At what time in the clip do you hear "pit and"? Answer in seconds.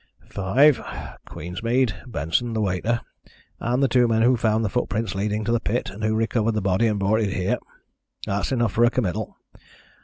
5.59-6.03